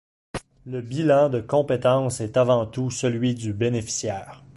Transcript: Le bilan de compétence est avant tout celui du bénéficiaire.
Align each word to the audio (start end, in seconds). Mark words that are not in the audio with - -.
Le 0.65 0.81
bilan 0.81 1.29
de 1.29 1.39
compétence 1.41 2.21
est 2.21 2.35
avant 2.35 2.65
tout 2.65 2.89
celui 2.89 3.35
du 3.35 3.53
bénéficiaire. 3.53 4.43